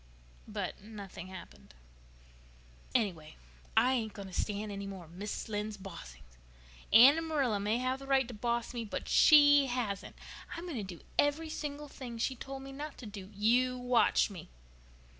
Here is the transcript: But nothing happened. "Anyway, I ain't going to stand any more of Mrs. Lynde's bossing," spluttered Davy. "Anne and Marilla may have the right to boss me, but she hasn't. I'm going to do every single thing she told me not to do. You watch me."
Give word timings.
But 0.47 0.81
nothing 0.81 1.27
happened. 1.27 1.75
"Anyway, 2.95 3.35
I 3.77 3.93
ain't 3.93 4.13
going 4.13 4.29
to 4.29 4.33
stand 4.33 4.71
any 4.71 4.87
more 4.87 5.05
of 5.05 5.11
Mrs. 5.11 5.47
Lynde's 5.47 5.77
bossing," 5.77 6.21
spluttered 6.31 6.91
Davy. 6.91 7.05
"Anne 7.05 7.17
and 7.19 7.27
Marilla 7.27 7.59
may 7.59 7.77
have 7.77 7.99
the 7.99 8.07
right 8.07 8.27
to 8.27 8.33
boss 8.33 8.73
me, 8.73 8.83
but 8.83 9.07
she 9.07 9.67
hasn't. 9.67 10.15
I'm 10.57 10.65
going 10.67 10.77
to 10.77 10.95
do 10.95 11.01
every 11.19 11.49
single 11.49 11.87
thing 11.87 12.17
she 12.17 12.35
told 12.35 12.63
me 12.63 12.71
not 12.71 12.97
to 12.97 13.05
do. 13.05 13.29
You 13.35 13.77
watch 13.77 14.31
me." 14.31 14.49